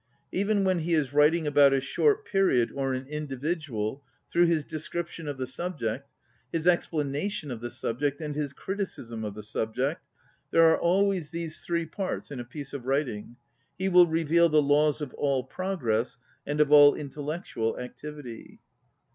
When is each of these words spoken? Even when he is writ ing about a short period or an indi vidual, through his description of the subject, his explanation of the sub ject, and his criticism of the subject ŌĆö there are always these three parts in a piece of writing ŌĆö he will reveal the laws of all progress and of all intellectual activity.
Even 0.31 0.63
when 0.63 0.79
he 0.79 0.95
is 0.95 1.13
writ 1.13 1.35
ing 1.35 1.45
about 1.45 1.73
a 1.73 1.79
short 1.79 2.25
period 2.25 2.71
or 2.73 2.95
an 2.95 3.05
indi 3.05 3.35
vidual, 3.35 4.01
through 4.31 4.47
his 4.47 4.65
description 4.65 5.27
of 5.27 5.37
the 5.37 5.45
subject, 5.45 6.09
his 6.51 6.65
explanation 6.65 7.51
of 7.51 7.61
the 7.61 7.69
sub 7.69 7.99
ject, 7.99 8.19
and 8.19 8.33
his 8.33 8.51
criticism 8.51 9.23
of 9.23 9.35
the 9.35 9.43
subject 9.43 9.99
ŌĆö 9.99 10.01
there 10.49 10.63
are 10.63 10.79
always 10.79 11.29
these 11.29 11.63
three 11.63 11.85
parts 11.85 12.31
in 12.31 12.39
a 12.39 12.43
piece 12.43 12.73
of 12.73 12.87
writing 12.87 13.25
ŌĆö 13.25 13.35
he 13.77 13.89
will 13.89 14.07
reveal 14.07 14.49
the 14.49 14.59
laws 14.59 15.01
of 15.01 15.13
all 15.19 15.43
progress 15.43 16.17
and 16.47 16.59
of 16.59 16.71
all 16.71 16.95
intellectual 16.95 17.77
activity. 17.77 18.59